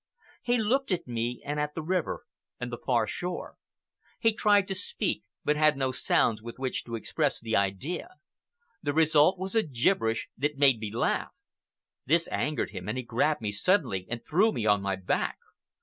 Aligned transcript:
He 0.41 0.57
looked 0.57 0.91
at 0.91 1.05
me, 1.07 1.43
and 1.45 1.59
at 1.59 1.75
the 1.75 1.83
river 1.83 2.25
and 2.59 2.71
the 2.71 2.81
far 2.83 3.05
shore. 3.05 3.57
He 4.19 4.33
tried 4.33 4.67
to 4.69 4.73
speak, 4.73 5.21
but 5.45 5.55
had 5.55 5.77
no 5.77 5.91
sounds 5.91 6.41
with 6.41 6.57
which 6.57 6.83
to 6.85 6.95
express 6.95 7.39
the 7.39 7.55
idea. 7.55 8.15
The 8.81 8.93
result 8.95 9.37
was 9.37 9.53
a 9.53 9.61
gibberish 9.61 10.27
that 10.39 10.57
made 10.57 10.79
me 10.79 10.91
laugh. 10.91 11.35
This 12.07 12.27
angered 12.31 12.71
him, 12.71 12.89
and 12.89 12.97
he 12.97 13.03
grabbed 13.03 13.41
me 13.41 13.51
suddenly 13.51 14.07
and 14.09 14.25
threw 14.25 14.51
me 14.51 14.65
on 14.65 14.81
my 14.81 14.95
back. 14.95 15.37